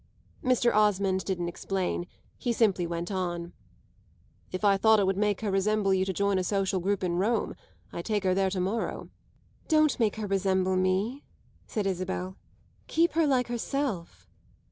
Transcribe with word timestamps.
Mr. 0.43 0.73
Osmond 0.73 1.23
didn't 1.25 1.47
explain; 1.47 2.07
he 2.35 2.51
simply 2.51 2.87
went 2.87 3.11
on: 3.11 3.53
"If 4.51 4.65
I 4.65 4.75
thought 4.75 4.99
it 4.99 5.05
would 5.05 5.15
make 5.15 5.41
her 5.41 5.51
resemble 5.51 5.93
you 5.93 6.05
to 6.05 6.11
join 6.11 6.39
a 6.39 6.43
social 6.43 6.79
group 6.79 7.03
in 7.03 7.17
Rome 7.19 7.53
I'd 7.93 8.05
take 8.05 8.23
her 8.23 8.33
there 8.33 8.49
to 8.49 8.59
morrow." 8.59 9.11
"Don't 9.67 9.99
make 9.99 10.15
her 10.15 10.25
resemble 10.25 10.75
me," 10.75 11.23
said 11.67 11.85
Isabel. 11.85 12.35
"Keep 12.87 13.11
her 13.11 13.27
like 13.27 13.45
herself." 13.45 14.27